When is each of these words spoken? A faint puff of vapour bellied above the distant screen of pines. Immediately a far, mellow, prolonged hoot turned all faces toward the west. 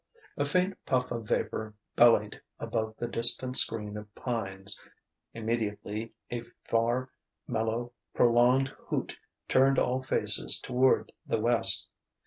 A 0.37 0.45
faint 0.45 0.83
puff 0.83 1.11
of 1.11 1.27
vapour 1.27 1.75
bellied 1.95 2.41
above 2.59 2.95
the 2.97 3.07
distant 3.07 3.55
screen 3.55 3.95
of 3.97 4.15
pines. 4.15 4.81
Immediately 5.35 6.11
a 6.31 6.41
far, 6.63 7.11
mellow, 7.47 7.93
prolonged 8.15 8.69
hoot 8.69 9.15
turned 9.47 9.77
all 9.77 10.01
faces 10.01 10.59
toward 10.59 11.11
the 11.27 11.39
west. 11.39 11.87